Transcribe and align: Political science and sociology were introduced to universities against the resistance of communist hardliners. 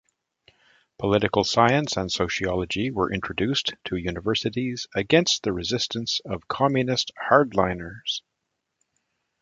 Political 0.97 1.43
science 1.43 1.95
and 1.95 2.11
sociology 2.11 2.89
were 2.89 3.13
introduced 3.13 3.75
to 3.83 3.97
universities 3.97 4.87
against 4.95 5.43
the 5.43 5.53
resistance 5.53 6.21
of 6.25 6.47
communist 6.47 7.11
hardliners. 7.29 8.23